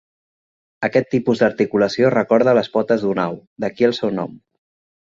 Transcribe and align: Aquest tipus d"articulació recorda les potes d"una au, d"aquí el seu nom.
Aquest 0.87 1.09
tipus 1.15 1.43
d"articulació 1.43 2.11
recorda 2.17 2.59
les 2.61 2.73
potes 2.79 3.05
d"una 3.07 3.31
au, 3.35 3.41
d"aquí 3.67 3.91
el 3.93 3.99
seu 4.01 4.19
nom. 4.23 4.37